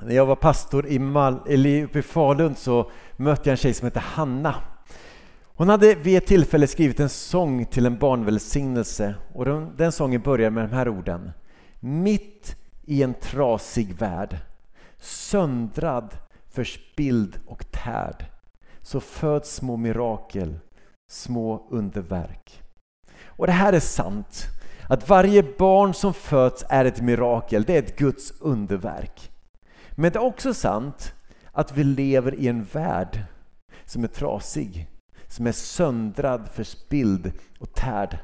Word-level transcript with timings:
När 0.00 0.14
jag 0.14 0.26
var 0.26 0.36
pastor 0.36 0.86
i, 0.86 0.98
Mal 0.98 1.38
eller 1.48 1.96
i 1.96 2.02
Falun 2.02 2.54
så 2.54 2.90
mötte 3.16 3.48
jag 3.48 3.52
en 3.52 3.56
tjej 3.56 3.74
som 3.74 3.84
hette 3.84 4.00
Hanna. 4.00 4.54
Hon 5.44 5.68
hade 5.68 5.94
vid 5.94 6.16
ett 6.16 6.26
tillfälle 6.26 6.66
skrivit 6.66 7.00
en 7.00 7.08
sång 7.08 7.64
till 7.64 7.86
en 7.86 7.98
barnvälsignelse 7.98 9.14
och 9.32 9.44
den, 9.44 9.76
den 9.76 9.92
sången 9.92 10.20
börjar 10.20 10.50
med 10.50 10.68
de 10.68 10.76
här 10.76 10.88
orden. 10.88 11.30
Mitt 11.80 12.56
i 12.84 13.02
en 13.02 13.14
trasig 13.14 13.94
värld, 13.94 14.38
söndrad, 14.98 16.16
förspild 16.50 17.40
och 17.46 17.70
tärd, 17.70 18.24
så 18.82 19.00
föds 19.00 19.54
små 19.54 19.76
mirakel, 19.76 20.58
små 21.10 21.68
underverk. 21.70 22.62
Och 23.24 23.46
det 23.46 23.52
här 23.52 23.72
är 23.72 23.80
sant, 23.80 24.44
att 24.88 25.08
varje 25.08 25.42
barn 25.42 25.94
som 25.94 26.14
föds 26.14 26.64
är 26.68 26.84
ett 26.84 27.00
mirakel, 27.00 27.62
det 27.62 27.74
är 27.74 27.82
ett 27.82 27.98
Guds 27.98 28.32
underverk. 28.40 29.30
Men 29.98 30.12
det 30.12 30.18
är 30.18 30.22
också 30.22 30.54
sant 30.54 31.14
att 31.52 31.76
vi 31.76 31.84
lever 31.84 32.34
i 32.34 32.48
en 32.48 32.64
värld 32.64 33.22
som 33.84 34.04
är 34.04 34.08
trasig, 34.08 34.88
som 35.28 35.46
är 35.46 35.52
söndrad, 35.52 36.48
förspild 36.52 37.32
och 37.58 37.74
tärd. 37.74 38.18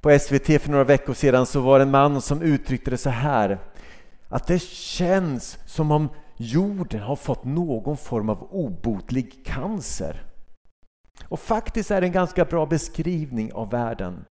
På 0.00 0.18
SVT 0.18 0.62
för 0.62 0.70
några 0.70 0.84
veckor 0.84 1.14
sedan 1.14 1.46
så 1.46 1.60
var 1.60 1.78
det 1.78 1.82
en 1.82 1.90
man 1.90 2.20
som 2.20 2.42
uttryckte 2.42 2.90
det 2.90 2.96
så 2.96 3.10
här 3.10 3.58
att 4.28 4.46
det 4.46 4.62
känns 4.62 5.58
som 5.66 5.90
om 5.90 6.08
jorden 6.36 7.00
har 7.00 7.16
fått 7.16 7.44
någon 7.44 7.96
form 7.96 8.28
av 8.28 8.48
obotlig 8.50 9.44
cancer. 9.46 10.22
Och 11.24 11.40
faktiskt 11.40 11.90
är 11.90 12.00
det 12.00 12.06
en 12.06 12.12
ganska 12.12 12.44
bra 12.44 12.66
beskrivning 12.66 13.52
av 13.52 13.70
världen. 13.70 14.24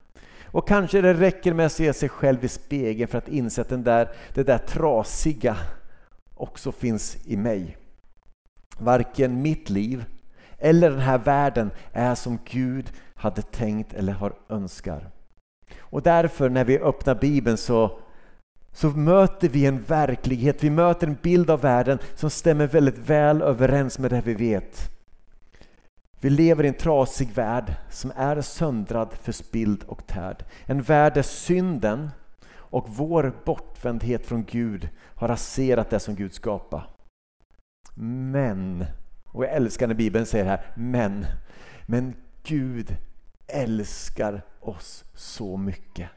Och 0.46 0.68
kanske 0.68 1.02
det 1.02 1.14
räcker 1.14 1.54
med 1.54 1.66
att 1.66 1.72
se 1.72 1.94
sig 1.94 2.10
själv 2.10 2.46
i 2.46 2.48
spegeln 2.48 3.08
för 3.08 3.18
att 3.18 3.28
inse 3.28 3.62
att 3.62 3.70
den 3.70 3.84
där, 3.84 4.10
det 4.34 4.44
där 4.44 4.58
trasiga 4.58 5.58
också 6.36 6.72
finns 6.72 7.18
i 7.26 7.38
mig. 7.38 7.78
Varken 8.78 9.42
mitt 9.42 9.70
liv 9.70 10.06
eller 10.58 10.90
den 10.90 11.00
här 11.00 11.18
världen 11.18 11.72
är 11.94 12.16
som 12.16 12.40
Gud 12.46 12.92
hade 13.16 13.42
tänkt 13.42 13.94
eller 13.94 14.14
har 14.14 14.34
önskar. 14.50 15.12
Och 15.80 16.02
därför 16.02 16.50
när 16.50 16.66
vi 16.66 16.80
öppnar 16.80 17.16
Bibeln 17.16 17.58
så, 17.58 18.00
så 18.72 18.90
möter 18.90 19.50
vi 19.50 19.66
en 19.66 19.82
verklighet, 19.82 20.64
vi 20.64 20.70
möter 20.70 21.08
en 21.08 21.18
bild 21.22 21.50
av 21.50 21.62
världen 21.62 22.00
som 22.16 22.30
stämmer 22.30 22.68
väldigt 22.68 22.98
väl 22.98 23.42
överens 23.42 24.00
med 24.00 24.12
det 24.12 24.22
vi 24.26 24.34
vet. 24.34 24.92
Vi 26.20 26.30
lever 26.30 26.64
i 26.64 26.68
en 26.68 26.74
trasig 26.74 27.32
värld 27.32 27.74
som 27.90 28.12
är 28.16 28.42
söndrad, 28.42 29.14
förspild 29.22 29.84
och 29.84 30.08
tärd. 30.08 30.44
En 30.66 30.82
värld 30.82 31.14
där 31.14 31.22
synden 31.22 32.10
och 32.76 32.90
vår 32.90 33.34
bortvändhet 33.46 34.26
från 34.26 34.46
Gud 34.46 34.90
har 35.16 35.28
raserat 35.28 35.90
det 35.90 36.00
som 36.00 36.16
Gud 36.16 36.34
skapade. 36.34 36.84
Men, 38.32 38.86
och 39.26 39.44
jag 39.44 39.52
älskar 39.52 39.88
när 39.88 39.96
Bibeln 39.96 40.26
säger 40.26 40.46
här, 40.46 40.74
men, 40.76 41.26
men 41.86 42.16
Gud 42.44 42.98
älskar 43.48 44.42
oss 44.60 45.04
så 45.14 45.58
mycket 45.58 46.10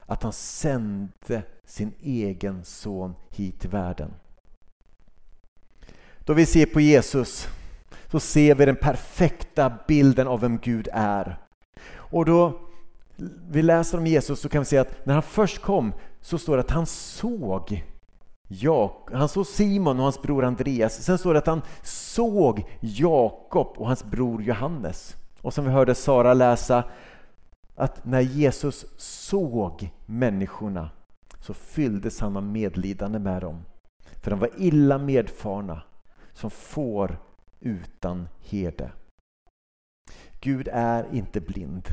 att 0.00 0.22
han 0.22 0.32
sände 0.32 1.42
sin 1.64 1.92
egen 2.00 2.64
son 2.64 3.14
hit 3.30 3.60
till 3.60 3.70
världen. 3.70 4.14
Då 6.18 6.32
vi 6.32 6.46
ser 6.46 6.66
på 6.66 6.80
Jesus 6.80 7.48
så 8.10 8.20
ser 8.20 8.54
vi 8.54 8.64
den 8.64 8.76
perfekta 8.76 9.78
bilden 9.88 10.28
av 10.28 10.40
vem 10.40 10.58
Gud 10.58 10.88
är. 10.92 11.38
Och 11.90 12.24
då 12.24 12.67
vi 13.50 13.62
läser 13.62 13.98
om 13.98 14.06
Jesus 14.06 14.40
så 14.40 14.48
kan 14.48 14.60
vi 14.60 14.66
se 14.66 14.78
att 14.78 15.06
när 15.06 15.14
han 15.14 15.22
först 15.22 15.62
kom 15.62 15.92
så 16.20 16.38
står 16.38 16.56
det 16.56 16.60
att 16.60 16.70
han 16.70 16.86
såg 16.86 17.84
Jak 18.48 19.08
han 19.12 19.28
såg 19.28 19.46
Simon 19.46 19.96
och 19.96 20.02
hans 20.02 20.22
bror 20.22 20.44
Andreas. 20.44 21.02
Sen 21.02 21.18
står 21.18 21.32
det 21.32 21.38
att 21.38 21.46
han 21.46 21.62
såg 21.82 22.64
Jakob 22.80 23.74
och 23.76 23.86
hans 23.86 24.04
bror 24.04 24.42
Johannes. 24.42 25.16
Och 25.40 25.54
som 25.54 25.64
vi 25.64 25.70
hörde 25.70 25.94
Sara 25.94 26.34
läsa 26.34 26.84
att 27.74 28.04
när 28.04 28.20
Jesus 28.20 28.86
såg 28.96 29.90
människorna 30.06 30.90
så 31.40 31.54
fylldes 31.54 32.20
han 32.20 32.36
av 32.36 32.42
medlidande 32.42 33.18
med 33.18 33.42
dem. 33.42 33.64
För 34.22 34.30
de 34.30 34.40
var 34.40 34.50
illa 34.56 34.98
medfarna 34.98 35.82
som 36.32 36.50
får 36.50 37.18
utan 37.60 38.28
herde. 38.40 38.92
Gud 40.40 40.68
är 40.72 41.14
inte 41.14 41.40
blind. 41.40 41.88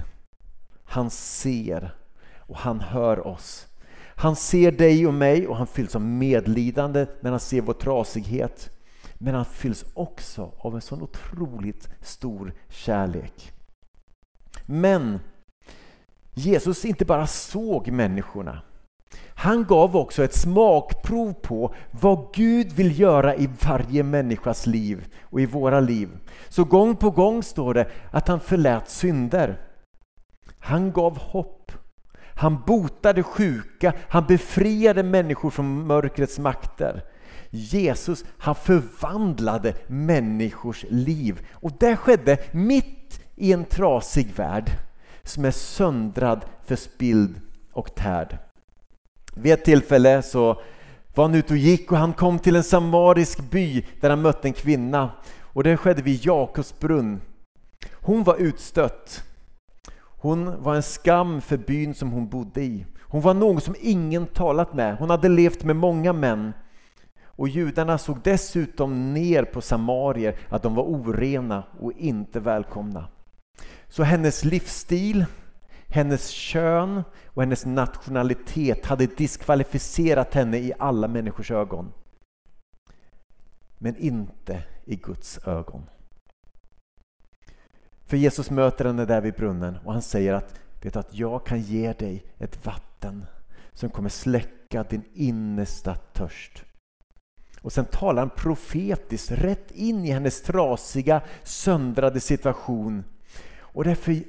Han 0.95 1.09
ser 1.09 1.95
och 2.37 2.57
han 2.57 2.79
hör 2.79 3.27
oss. 3.27 3.67
Han 4.15 4.35
ser 4.35 4.71
dig 4.71 5.07
och 5.07 5.13
mig 5.13 5.47
och 5.47 5.57
han 5.57 5.67
fylls 5.67 5.95
av 5.95 6.01
medlidande 6.01 7.05
när 7.21 7.31
han 7.31 7.39
ser 7.39 7.61
vår 7.61 7.73
trasighet. 7.73 8.69
Men 9.13 9.35
han 9.35 9.45
fylls 9.45 9.85
också 9.93 10.51
av 10.57 10.75
en 10.75 10.81
sån 10.81 11.01
otroligt 11.01 11.89
stor 12.01 12.53
kärlek. 12.69 13.51
Men 14.65 15.19
Jesus 16.33 16.85
inte 16.85 17.05
bara 17.05 17.27
såg 17.27 17.87
människorna. 17.87 18.61
Han 19.27 19.63
gav 19.63 19.95
också 19.95 20.23
ett 20.23 20.35
smakprov 20.35 21.33
på 21.33 21.73
vad 21.91 22.27
Gud 22.33 22.71
vill 22.71 22.99
göra 22.99 23.35
i 23.35 23.49
varje 23.67 24.03
människas 24.03 24.65
liv 24.65 25.07
och 25.21 25.41
i 25.41 25.45
våra 25.45 25.79
liv. 25.79 26.09
Så 26.49 26.63
gång 26.63 26.95
på 26.95 27.11
gång 27.11 27.43
står 27.43 27.73
det 27.73 27.87
att 28.11 28.27
han 28.27 28.39
förlät 28.39 28.89
synder. 28.89 29.64
Han 30.65 30.91
gav 30.91 31.17
hopp. 31.17 31.71
Han 32.35 32.61
botade 32.67 33.23
sjuka, 33.23 33.93
han 34.09 34.25
befriade 34.27 35.03
människor 35.03 35.49
från 35.49 35.87
mörkrets 35.87 36.39
makter. 36.39 37.03
Jesus, 37.49 38.25
han 38.37 38.55
förvandlade 38.55 39.73
människors 39.87 40.85
liv. 40.89 41.47
Och 41.53 41.71
det 41.79 41.95
skedde 41.95 42.37
mitt 42.51 43.21
i 43.35 43.53
en 43.53 43.65
trasig 43.65 44.33
värld 44.35 44.71
som 45.23 45.45
är 45.45 45.51
söndrad, 45.51 46.45
förspild 46.65 47.41
och 47.71 47.95
tärd. 47.95 48.37
Vid 49.35 49.53
ett 49.53 49.65
tillfälle 49.65 50.21
så 50.21 50.61
var 51.15 51.23
han 51.23 51.35
ute 51.35 51.53
och 51.53 51.59
gick 51.59 51.91
och 51.91 51.97
han 51.97 52.13
kom 52.13 52.39
till 52.39 52.55
en 52.55 52.63
samarisk 52.63 53.51
by 53.51 53.85
där 54.01 54.09
han 54.09 54.21
mötte 54.21 54.47
en 54.47 54.53
kvinna. 54.53 55.11
Och 55.41 55.63
det 55.63 55.77
skedde 55.77 56.01
vid 56.01 56.25
Jakobs 56.25 56.79
brunn. 56.79 57.21
Hon 57.93 58.23
var 58.23 58.35
utstött. 58.35 59.23
Hon 60.17 60.63
var 60.63 60.75
en 60.75 60.83
skam 60.83 61.41
för 61.41 61.57
byn 61.57 61.93
som 61.93 62.11
hon 62.11 62.27
bodde 62.27 62.61
i. 62.61 62.85
Hon 63.01 63.21
var 63.21 63.33
någon 63.33 63.61
som 63.61 63.75
ingen 63.81 64.25
talat 64.25 64.73
med. 64.73 64.97
Hon 64.97 65.09
hade 65.09 65.29
levt 65.29 65.63
med 65.63 65.75
många 65.75 66.13
män. 66.13 66.53
Och 67.25 67.47
judarna 67.47 67.97
såg 67.97 68.19
dessutom 68.23 69.13
ner 69.13 69.43
på 69.43 69.61
samarier, 69.61 70.39
att 70.49 70.63
de 70.63 70.75
var 70.75 70.83
orena 70.83 71.63
och 71.79 71.91
inte 71.93 72.39
välkomna. 72.39 73.07
Så 73.87 74.03
hennes 74.03 74.43
livsstil, 74.43 75.25
hennes 75.87 76.29
kön 76.29 77.03
och 77.25 77.41
hennes 77.41 77.65
nationalitet 77.65 78.85
hade 78.85 79.05
diskvalificerat 79.05 80.33
henne 80.33 80.57
i 80.57 80.73
alla 80.79 81.07
människors 81.07 81.51
ögon. 81.51 81.91
Men 83.77 83.95
inte 83.97 84.63
i 84.85 84.95
Guds 84.95 85.47
ögon. 85.47 85.89
För 88.05 88.17
Jesus 88.17 88.49
möter 88.49 88.85
henne 88.85 89.05
där 89.05 89.21
vid 89.21 89.33
brunnen 89.33 89.77
och 89.83 89.93
han 89.93 90.01
säger 90.01 90.33
att, 90.33 90.53
vet 90.81 90.95
att 90.95 91.13
jag 91.13 91.45
kan 91.45 91.61
ge 91.61 91.93
dig 91.93 92.25
ett 92.37 92.65
vatten 92.65 93.25
som 93.73 93.89
kommer 93.89 94.09
släcka 94.09 94.83
din 94.83 95.03
innersta 95.13 95.95
törst. 95.95 96.63
Och 97.61 97.73
sen 97.73 97.85
talar 97.85 98.21
han 98.21 98.29
profetiskt 98.29 99.31
rätt 99.31 99.71
in 99.71 100.05
i 100.05 100.11
hennes 100.11 100.41
trasiga, 100.41 101.21
söndrade 101.43 102.19
situation. 102.19 103.03
Och 103.59 103.83
det 103.83 103.91
är 103.91 103.95
för 103.95 104.23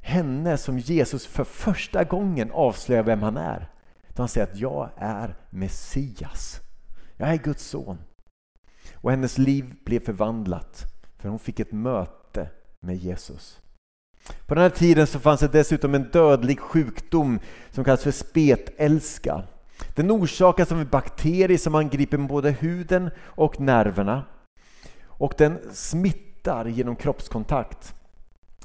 henne 0.00 0.56
som 0.56 0.78
Jesus 0.78 1.26
för 1.26 1.44
första 1.44 2.04
gången 2.04 2.50
avslöjar 2.50 3.02
vem 3.02 3.22
han 3.22 3.36
är. 3.36 3.70
Då 4.08 4.22
han 4.22 4.28
säger 4.28 4.46
att 4.46 4.58
jag 4.58 4.90
är 4.96 5.36
Messias. 5.50 6.60
Jag 7.16 7.28
är 7.28 7.36
Guds 7.36 7.64
son. 7.64 7.98
Och 8.94 9.10
hennes 9.10 9.38
liv 9.38 9.74
blev 9.84 10.00
förvandlat 10.00 10.84
för 11.18 11.28
hon 11.28 11.38
fick 11.38 11.60
ett 11.60 11.72
möte 11.72 12.25
med 12.86 12.96
Jesus. 12.96 13.60
På 14.46 14.54
den 14.54 14.62
här 14.62 14.70
tiden 14.70 15.06
så 15.06 15.18
fanns 15.18 15.40
det 15.40 15.48
dessutom 15.48 15.94
en 15.94 16.10
dödlig 16.10 16.60
sjukdom 16.60 17.40
som 17.70 17.84
kallas 17.84 18.02
för 18.02 18.10
spetälska. 18.10 19.42
Den 19.94 20.10
orsakas 20.10 20.72
av 20.72 20.80
en 20.80 20.88
bakterie 20.88 21.58
som 21.58 21.74
angriper 21.74 22.18
både 22.18 22.50
huden 22.50 23.10
och 23.24 23.60
nerverna. 23.60 24.24
Och 25.06 25.34
den 25.38 25.58
smittar 25.72 26.66
genom 26.66 26.96
kroppskontakt. 26.96 27.94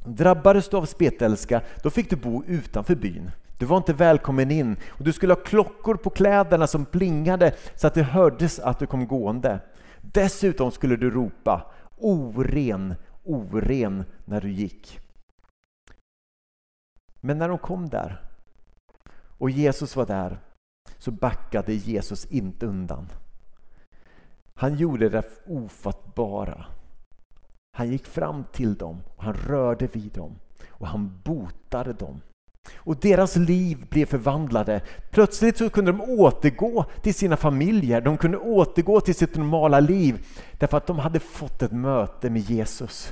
Drabbades 0.05 0.69
du 0.69 0.77
av 0.77 0.85
spetälska, 0.85 1.61
då 1.83 1.89
fick 1.89 2.09
du 2.09 2.15
bo 2.15 2.43
utanför 2.47 2.95
byn. 2.95 3.31
Du 3.57 3.65
var 3.65 3.77
inte 3.77 3.93
välkommen 3.93 4.51
in 4.51 4.77
och 4.87 5.03
du 5.03 5.13
skulle 5.13 5.33
ha 5.33 5.41
klockor 5.41 5.95
på 5.95 6.09
kläderna 6.09 6.67
som 6.67 6.85
plingade 6.85 7.55
så 7.75 7.87
att 7.87 7.93
det 7.93 8.03
hördes 8.03 8.59
att 8.59 8.79
du 8.79 8.85
kom 8.85 9.07
gående. 9.07 9.59
Dessutom 10.01 10.71
skulle 10.71 10.95
du 10.95 11.09
ropa 11.09 11.71
oren, 11.97 12.95
oren 13.23 14.03
när 14.25 14.41
du 14.41 14.51
gick. 14.51 14.99
Men 17.21 17.37
när 17.37 17.49
de 17.49 17.57
kom 17.57 17.89
där 17.89 18.21
och 19.37 19.49
Jesus 19.49 19.95
var 19.95 20.05
där 20.05 20.39
så 20.97 21.11
backade 21.11 21.73
Jesus 21.73 22.25
inte 22.25 22.65
undan. 22.65 23.07
Han 24.53 24.75
gjorde 24.75 25.09
det 25.09 25.23
ofattbara. 25.47 26.65
Han 27.77 27.87
gick 27.87 28.05
fram 28.05 28.43
till 28.51 28.75
dem 28.75 29.01
och 29.15 29.23
han 29.23 29.33
rörde 29.33 29.87
vid 29.87 30.11
dem 30.11 30.35
och 30.69 30.87
han 30.87 31.21
botade 31.23 31.93
dem. 31.93 32.21
Och 32.75 32.97
deras 32.99 33.35
liv 33.35 33.85
blev 33.89 34.05
förvandlade. 34.05 34.81
Plötsligt 35.11 35.57
så 35.57 35.69
kunde 35.69 35.91
de 35.91 36.01
återgå 36.01 36.85
till 37.01 37.13
sina 37.13 37.37
familjer, 37.37 38.01
de 38.01 38.17
kunde 38.17 38.37
återgå 38.37 39.01
till 39.01 39.15
sitt 39.15 39.35
normala 39.35 39.79
liv 39.79 40.25
därför 40.59 40.77
att 40.77 40.87
de 40.87 40.99
hade 40.99 41.19
fått 41.19 41.61
ett 41.61 41.71
möte 41.71 42.29
med 42.29 42.41
Jesus. 42.41 43.09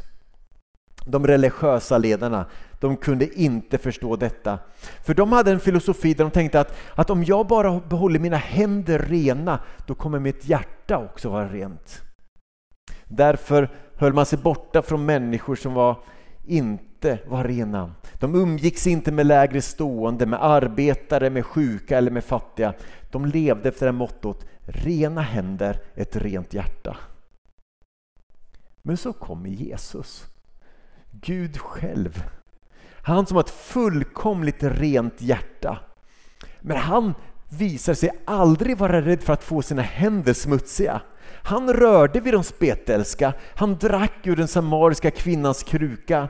De 1.06 1.28
religiösa 1.28 1.98
ledarna, 1.98 2.46
de 2.80 2.98
kunde 2.98 3.40
inte 3.40 3.78
förstå 3.78 4.16
detta. 4.16 4.60
För 5.06 5.14
de 5.14 5.32
hade 5.32 5.52
en 5.52 5.60
filosofi 5.60 6.14
där 6.14 6.24
de 6.24 6.32
tänkte 6.32 6.60
att, 6.60 6.78
att 6.96 7.10
om 7.10 7.24
jag 7.24 7.48
bara 7.48 7.80
behåller 7.80 8.20
mina 8.20 8.38
händer 8.38 9.00
rena, 9.00 9.60
då 9.88 9.96
kommer 9.96 10.20
mitt 10.20 10.46
hjärta 10.46 10.98
också 10.98 11.30
vara 11.30 11.48
rent. 11.48 12.02
Därför 13.06 13.70
höll 13.96 14.14
man 14.14 14.26
sig 14.26 14.40
borta 14.40 14.82
från 14.82 15.06
människor 15.06 15.56
som 15.56 15.74
var 15.74 15.98
inte 16.48 16.89
var 17.28 17.44
rena. 17.44 17.94
De 18.20 18.36
umgicks 18.36 18.88
inte 18.88 19.12
med 19.12 19.26
lägre 19.26 19.62
stående, 19.62 20.26
med 20.26 20.44
arbetare, 20.44 21.30
med 21.30 21.46
sjuka 21.46 21.98
eller 21.98 22.12
med 22.12 22.24
fattiga. 22.24 22.74
De 23.12 23.26
levde 23.26 23.70
efter 23.70 23.86
det 23.86 23.92
mottot 23.92 24.46
rena 24.66 25.22
händer, 25.22 25.82
ett 25.96 26.16
rent 26.16 26.54
hjärta. 26.54 26.98
Men 28.82 28.98
så 28.98 29.14
kommer 29.14 29.50
Jesus, 29.50 30.26
Gud 31.12 31.58
själv. 31.58 32.24
Han 33.02 33.26
som 33.26 33.36
har 33.36 33.44
ett 33.44 33.50
fullkomligt 33.50 34.64
rent 34.64 35.22
hjärta. 35.22 35.80
Men 36.60 36.78
han 36.78 37.14
visar 37.50 37.94
sig 37.94 38.10
aldrig 38.26 38.78
vara 38.78 39.02
rädd 39.02 39.24
för 39.24 39.34
att 39.34 39.44
få 39.44 39.62
sina 39.62 39.82
händer 39.82 40.34
smutsiga. 40.34 41.02
Han 41.44 41.74
rörde 41.74 42.20
vid 42.20 42.34
de 42.34 42.44
spetälska, 42.44 43.34
han 43.56 43.76
drack 43.76 44.28
ur 44.28 44.36
den 44.36 44.48
samariska 44.48 45.12
kvinnans 45.12 45.64
kruka. 45.64 46.28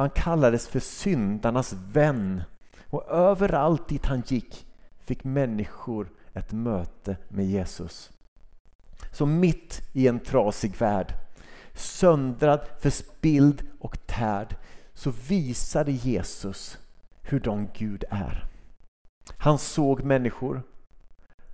Han 0.00 0.10
kallades 0.10 0.68
för 0.68 0.80
syndarnas 0.80 1.72
vän 1.72 2.42
och 2.90 3.08
överallt 3.08 3.88
dit 3.88 4.06
han 4.06 4.22
gick 4.26 4.66
fick 4.98 5.24
människor 5.24 6.08
ett 6.32 6.52
möte 6.52 7.16
med 7.28 7.46
Jesus. 7.46 8.10
Så 9.12 9.26
mitt 9.26 9.80
i 9.92 10.08
en 10.08 10.20
trasig 10.20 10.76
värld, 10.76 11.14
söndrad, 11.74 12.60
förspild 12.78 13.62
och 13.80 14.06
tärd, 14.06 14.56
så 14.94 15.10
visade 15.28 15.92
Jesus 15.92 16.78
hur 17.22 17.40
de 17.40 17.68
Gud 17.74 18.04
är. 18.10 18.44
Han 19.36 19.58
såg 19.58 20.02
människor, 20.02 20.62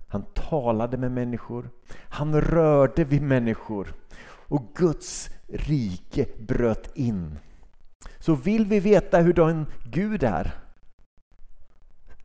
han 0.07 0.25
talade 0.33 0.97
med 0.97 1.11
människor, 1.11 1.69
han 2.09 2.41
rörde 2.41 3.03
vid 3.03 3.21
människor 3.21 3.93
och 4.27 4.75
Guds 4.75 5.29
rike 5.47 6.25
bröt 6.39 6.97
in. 6.97 7.39
Så 8.27 8.35
vill 8.35 8.65
vi 8.65 8.79
veta 8.79 9.19
hur 9.19 9.33
den 9.33 9.65
Gud 9.83 10.23
är, 10.23 10.51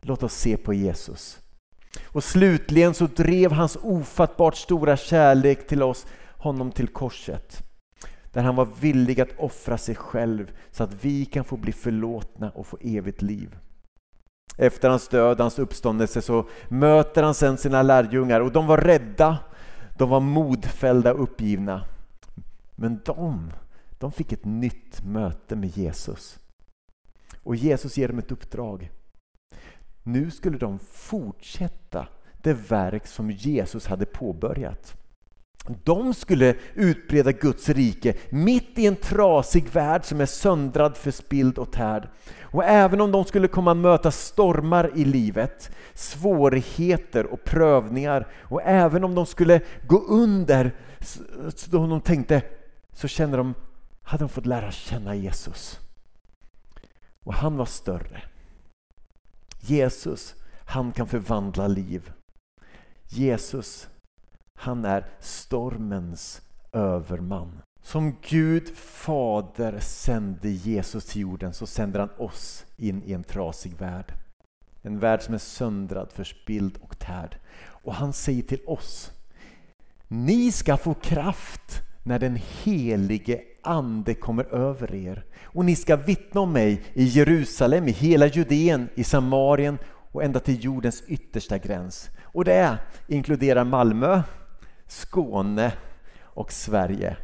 låt 0.01 0.23
oss 0.23 0.33
se 0.33 0.57
på 0.57 0.73
Jesus. 0.73 1.39
Och 2.05 2.23
slutligen 2.23 2.93
så 2.93 3.07
drev 3.07 3.51
hans 3.51 3.77
ofattbart 3.81 4.55
stora 4.55 4.97
kärlek 4.97 5.67
till 5.67 5.83
oss 5.83 6.05
honom 6.37 6.71
till 6.71 6.87
korset. 6.87 7.63
Där 8.31 8.43
han 8.43 8.55
var 8.55 8.67
villig 8.79 9.21
att 9.21 9.39
offra 9.39 9.77
sig 9.77 9.95
själv 9.95 10.51
så 10.71 10.83
att 10.83 11.05
vi 11.05 11.25
kan 11.25 11.43
få 11.43 11.57
bli 11.57 11.71
förlåtna 11.71 12.49
och 12.49 12.67
få 12.67 12.77
evigt 12.81 13.21
liv. 13.21 13.57
Efter 14.57 14.89
hans 14.89 15.07
död, 15.07 15.39
hans 15.39 15.59
uppståndelse, 15.59 16.21
så 16.21 16.49
möter 16.67 17.23
han 17.23 17.33
sen 17.33 17.57
sina 17.57 17.81
lärjungar 17.81 18.41
och 18.41 18.51
de 18.51 18.67
var 18.67 18.77
rädda, 18.77 19.37
de 19.97 20.09
var 20.09 20.19
modfällda 20.19 21.13
och 21.13 21.23
uppgivna. 21.23 21.85
Men 22.75 23.01
de, 23.05 23.51
de 24.03 24.11
fick 24.11 24.31
ett 24.31 24.45
nytt 24.45 25.05
möte 25.05 25.55
med 25.55 25.77
Jesus. 25.77 26.39
Och 27.43 27.55
Jesus 27.55 27.97
ger 27.97 28.07
dem 28.07 28.19
ett 28.19 28.31
uppdrag. 28.31 28.91
Nu 30.03 30.31
skulle 30.31 30.57
de 30.57 30.79
fortsätta 30.79 32.07
det 32.41 32.53
verk 32.53 33.07
som 33.07 33.31
Jesus 33.31 33.87
hade 33.87 34.05
påbörjat. 34.05 34.97
De 35.83 36.13
skulle 36.13 36.55
utbreda 36.73 37.31
Guds 37.31 37.69
rike 37.69 38.15
mitt 38.29 38.79
i 38.79 38.85
en 38.85 38.95
trasig 38.95 39.69
värld 39.69 40.05
som 40.05 40.21
är 40.21 40.25
söndrad, 40.25 40.97
förspild 40.97 41.57
och 41.57 41.71
tärd. 41.71 42.09
Och 42.41 42.63
även 42.63 43.01
om 43.01 43.11
de 43.11 43.25
skulle 43.25 43.47
komma 43.47 43.73
möta 43.73 44.11
stormar 44.11 44.91
i 44.95 45.05
livet, 45.05 45.71
svårigheter 45.93 47.25
och 47.25 47.43
prövningar 47.43 48.27
och 48.33 48.61
även 48.63 49.03
om 49.03 49.15
de 49.15 49.25
skulle 49.25 49.61
gå 49.87 50.01
under, 50.07 50.71
så 51.55 51.69
de 51.69 52.01
tänkte, 52.01 52.41
så 52.93 53.07
känner 53.07 53.37
de, 53.37 53.53
hade 54.03 54.23
de 54.23 54.29
fått 54.29 54.45
lära 54.45 54.71
känna 54.71 55.15
Jesus. 55.15 55.79
Och 57.23 57.33
han 57.33 57.57
var 57.57 57.65
större. 57.65 58.23
Jesus, 59.59 60.35
han 60.65 60.91
kan 60.91 61.07
förvandla 61.07 61.67
liv. 61.67 62.11
Jesus, 63.07 63.89
han 64.53 64.85
är 64.85 65.07
stormens 65.19 66.41
överman. 66.71 67.61
Som 67.81 68.17
Gud 68.21 68.77
fader 68.77 69.79
sände 69.79 70.49
Jesus 70.49 71.05
till 71.05 71.21
jorden 71.21 71.53
så 71.53 71.67
sänder 71.67 71.99
han 71.99 72.09
oss 72.17 72.65
in 72.77 73.03
i 73.03 73.13
en 73.13 73.23
trasig 73.23 73.73
värld. 73.73 74.13
En 74.81 74.99
värld 74.99 75.21
som 75.21 75.33
är 75.33 75.37
söndrad, 75.37 76.11
förspild 76.11 76.77
och 76.81 76.99
tärd. 76.99 77.37
Och 77.55 77.93
han 77.93 78.13
säger 78.13 78.41
till 78.41 78.65
oss 78.67 79.11
Ni 80.07 80.51
ska 80.51 80.77
få 80.77 80.93
kraft 80.93 81.81
när 82.03 82.19
den 82.19 82.39
helige 82.63 83.41
Ande 83.63 84.13
kommer 84.13 84.43
över 84.43 84.95
er 84.95 85.25
och 85.43 85.65
ni 85.65 85.75
ska 85.75 85.95
vittna 85.95 86.41
om 86.41 86.53
mig 86.53 86.81
i 86.93 87.03
Jerusalem, 87.03 87.87
i 87.87 87.91
hela 87.91 88.27
Judeen, 88.27 88.89
i 88.95 89.03
Samarien 89.03 89.77
och 90.11 90.23
ända 90.23 90.39
till 90.39 90.63
jordens 90.63 91.03
yttersta 91.07 91.57
gräns. 91.57 92.09
Och 92.21 92.45
det 92.45 92.77
inkluderar 93.07 93.63
Malmö, 93.63 94.21
Skåne 94.87 95.71
och 96.21 96.51
Sverige. 96.51 97.17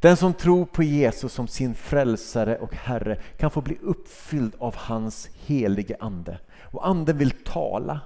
Den 0.00 0.16
som 0.16 0.34
tror 0.34 0.64
på 0.64 0.82
Jesus 0.82 1.32
som 1.32 1.48
sin 1.48 1.74
frälsare 1.74 2.58
och 2.58 2.74
Herre 2.74 3.20
kan 3.36 3.50
få 3.50 3.60
bli 3.60 3.78
uppfylld 3.82 4.54
av 4.58 4.76
hans 4.76 5.28
helige 5.46 5.96
Ande. 6.00 6.38
Och 6.60 6.88
Anden 6.88 7.18
vill 7.18 7.30
tala, 7.30 8.00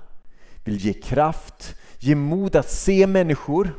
vill 0.64 0.76
ge 0.76 0.92
kraft, 0.92 1.74
ge 1.98 2.14
mod 2.14 2.56
att 2.56 2.70
se 2.70 3.06
människor, 3.06 3.74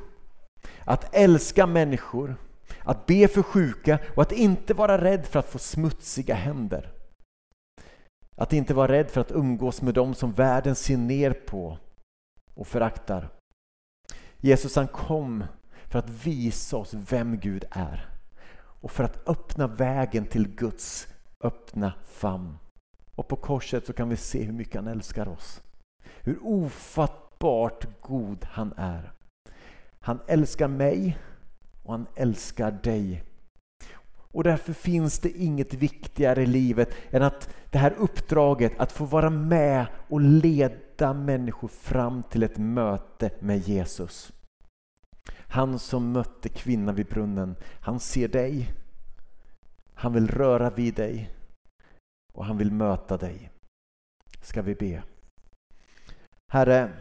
att 0.85 1.15
älska 1.15 1.65
människor, 1.65 2.35
att 2.83 3.05
be 3.05 3.27
för 3.27 3.43
sjuka 3.43 4.00
och 4.15 4.21
att 4.21 4.31
inte 4.31 4.73
vara 4.73 5.03
rädd 5.03 5.25
för 5.25 5.39
att 5.39 5.50
få 5.50 5.59
smutsiga 5.59 6.35
händer. 6.35 6.91
Att 8.35 8.53
inte 8.53 8.73
vara 8.73 8.91
rädd 8.91 9.09
för 9.09 9.21
att 9.21 9.31
umgås 9.31 9.81
med 9.81 9.93
dem 9.93 10.13
som 10.13 10.31
världen 10.31 10.75
ser 10.75 10.97
ner 10.97 11.31
på 11.31 11.77
och 12.53 12.67
föraktar. 12.67 13.29
Jesus 14.38 14.75
han 14.75 14.88
kom 14.88 15.43
för 15.88 16.00
att 16.00 16.09
visa 16.09 16.77
oss 16.77 16.93
vem 16.93 17.38
Gud 17.39 17.65
är 17.71 18.09
och 18.81 18.91
för 18.91 19.03
att 19.03 19.29
öppna 19.29 19.67
vägen 19.67 20.25
till 20.25 20.47
Guds 20.47 21.07
öppna 21.43 21.93
famn. 22.05 22.57
Och 23.15 23.27
på 23.27 23.35
korset 23.35 23.85
så 23.85 23.93
kan 23.93 24.09
vi 24.09 24.15
se 24.15 24.43
hur 24.43 24.53
mycket 24.53 24.75
han 24.75 24.88
älskar 24.88 25.27
oss. 25.27 25.61
Hur 26.21 26.39
ofattbart 26.43 28.01
god 28.01 28.45
han 28.51 28.73
är. 28.77 29.11
Han 30.00 30.19
älskar 30.27 30.67
mig 30.67 31.17
och 31.83 31.91
han 31.93 32.07
älskar 32.15 32.71
dig. 32.71 33.23
Och 34.33 34.43
därför 34.43 34.73
finns 34.73 35.19
det 35.19 35.29
inget 35.29 35.73
viktigare 35.73 36.43
i 36.43 36.45
livet 36.45 36.93
än 37.09 37.23
att 37.23 37.50
det 37.69 37.77
här 37.77 37.93
uppdraget 37.97 38.79
att 38.79 38.91
få 38.91 39.05
vara 39.05 39.29
med 39.29 39.85
och 40.09 40.21
leda 40.21 41.13
människor 41.13 41.67
fram 41.67 42.23
till 42.23 42.43
ett 42.43 42.57
möte 42.57 43.31
med 43.39 43.57
Jesus. 43.57 44.33
Han 45.33 45.79
som 45.79 46.11
mötte 46.11 46.50
kvinnan 46.50 46.95
vid 46.95 47.05
brunnen, 47.05 47.55
han 47.81 48.00
ser 48.00 48.27
dig. 48.27 48.73
Han 49.93 50.13
vill 50.13 50.27
röra 50.27 50.69
vid 50.69 50.95
dig 50.95 51.29
och 52.33 52.45
han 52.45 52.57
vill 52.57 52.71
möta 52.71 53.17
dig. 53.17 53.51
Ska 54.41 54.61
vi 54.61 54.75
be. 54.75 55.03
Herre, 56.51 56.91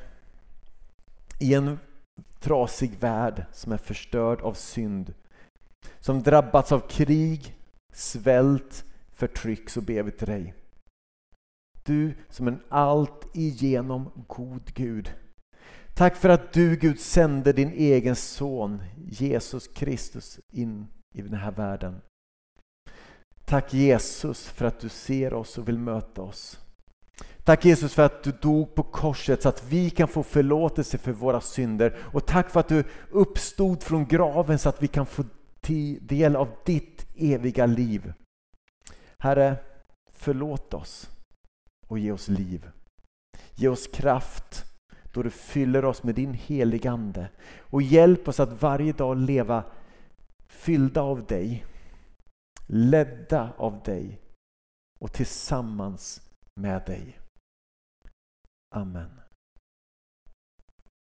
i 1.39 1.55
en 1.55 1.79
trasig 2.41 2.95
värld 3.01 3.45
som 3.53 3.73
är 3.73 3.77
förstörd 3.77 4.41
av 4.41 4.55
synd, 4.55 5.15
som 6.01 6.23
drabbats 6.23 6.73
av 6.73 6.81
krig, 6.81 7.57
svält, 7.93 8.85
förtryck, 9.13 9.71
så 9.71 9.81
ber 9.81 10.03
vi 10.03 10.11
till 10.11 10.27
dig. 10.27 10.55
Du 11.85 12.15
som 12.29 12.49
en 12.49 12.63
allt 12.69 13.37
igenom 13.37 14.25
god 14.27 14.75
Gud. 14.75 15.15
Tack 15.95 16.17
för 16.17 16.29
att 16.29 16.53
du 16.53 16.77
Gud 16.77 17.01
sände 17.01 17.53
din 17.53 17.73
egen 17.73 18.17
son 18.17 18.83
Jesus 18.97 19.69
Kristus 19.69 20.41
in 20.51 20.87
i 21.15 21.23
den 21.23 21.35
här 21.35 21.51
världen. 21.51 22.01
Tack 23.45 23.75
Jesus 23.75 24.49
för 24.49 24.65
att 24.65 24.81
du 24.81 24.89
ser 24.89 25.35
oss 25.35 25.59
och 25.59 25.69
vill 25.69 25.79
möta 25.79 26.23
oss. 26.23 26.59
Tack 27.45 27.65
Jesus 27.65 27.95
för 27.95 28.03
att 28.03 28.23
du 28.23 28.33
dog 28.33 28.75
på 28.75 28.83
korset 28.83 29.43
så 29.43 29.49
att 29.49 29.65
vi 29.69 29.91
kan 29.91 30.09
få 30.09 30.23
förlåtelse 30.23 30.99
för 30.99 31.13
våra 31.13 31.41
synder. 31.41 31.97
Och 32.13 32.27
tack 32.27 32.51
för 32.51 32.61
att 32.61 32.69
du 32.69 32.85
uppstod 33.11 33.83
från 33.83 34.07
graven 34.07 34.59
så 34.59 34.69
att 34.69 34.83
vi 34.83 34.89
kan 34.89 35.07
få 35.07 35.25
del 36.01 36.37
av 36.37 36.49
ditt 36.65 37.07
eviga 37.17 37.67
liv. 37.67 38.13
Herre, 39.19 39.57
förlåt 40.13 40.75
oss 40.75 41.11
och 41.87 41.99
ge 41.99 42.13
oss 42.13 42.29
liv. 42.29 42.71
Ge 43.55 43.69
oss 43.69 43.87
kraft 43.87 44.65
då 45.13 45.23
du 45.23 45.31
fyller 45.31 45.85
oss 45.85 46.03
med 46.03 46.15
din 46.15 46.35
heligande 46.35 47.29
och 47.59 47.83
hjälp 47.83 48.29
oss 48.29 48.41
att 48.41 48.63
varje 48.63 48.93
dag 48.93 49.17
leva 49.17 49.65
fyllda 50.49 51.03
av 51.03 51.27
dig, 51.27 51.67
ledda 52.67 53.53
av 53.57 53.83
dig 53.83 54.21
och 54.99 55.13
tillsammans 55.13 56.21
med 56.55 56.83
dig. 56.87 57.20
Amen. 58.73 59.30